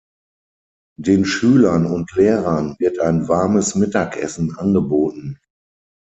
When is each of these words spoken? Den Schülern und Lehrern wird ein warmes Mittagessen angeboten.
Den 0.99 1.25
Schülern 1.25 1.85
und 1.85 2.11
Lehrern 2.15 2.75
wird 2.79 2.97
ein 2.97 3.27
warmes 3.27 3.75
Mittagessen 3.75 4.57
angeboten. 4.57 5.37